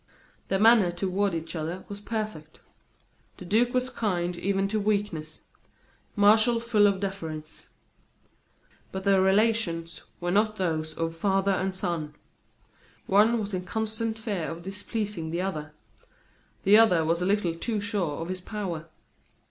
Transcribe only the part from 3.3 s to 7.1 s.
The duke was kind even to weakness; Martial full of